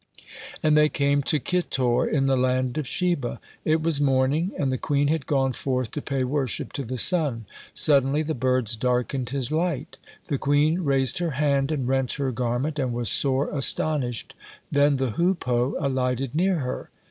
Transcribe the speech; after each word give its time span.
And 0.63 0.75
they 0.75 0.89
came 0.89 1.21
to 1.21 1.39
Kitor 1.39 2.07
in 2.11 2.25
the 2.25 2.35
land 2.35 2.79
of 2.79 2.87
Sheba. 2.87 3.39
It 3.63 3.83
was 3.83 4.01
morning, 4.01 4.49
and 4.57 4.71
the 4.71 4.79
queen 4.79 5.09
had 5.09 5.27
gone 5.27 5.53
forth 5.53 5.91
to 5.91 6.01
pay 6.01 6.23
worship 6.23 6.73
to 6.73 6.83
the 6.83 6.97
sun. 6.97 7.45
Suddenly 7.75 8.23
the 8.23 8.33
birds 8.33 8.75
darkened 8.75 9.29
his 9.29 9.51
light. 9.51 9.99
The 10.25 10.39
queen 10.39 10.79
raised 10.83 11.19
her 11.19 11.29
hand, 11.37 11.71
and 11.71 11.87
rent 11.87 12.13
her 12.13 12.31
garment, 12.31 12.79
and 12.79 12.93
was 12.93 13.11
sore 13.11 13.51
astonished. 13.55 14.33
Then 14.71 14.95
the 14.95 15.11
hoopoe 15.11 15.75
alighted 15.79 16.33
near 16.33 16.61
her. 16.61 16.89